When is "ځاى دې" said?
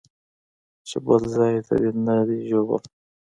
1.33-1.89